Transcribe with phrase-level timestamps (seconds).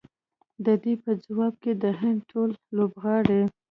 [0.65, 3.41] د دې په ځواب کې د هند ټول لوبغاړي